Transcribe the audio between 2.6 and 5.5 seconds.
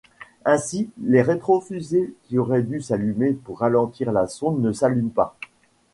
dû s'allumer pour ralentir la sonde ne s'allument pas.